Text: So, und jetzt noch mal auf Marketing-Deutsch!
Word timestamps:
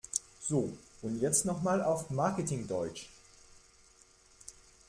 So, 0.39 0.75
und 1.03 1.19
jetzt 1.21 1.45
noch 1.45 1.61
mal 1.61 1.83
auf 1.83 2.09
Marketing-Deutsch! 2.09 3.07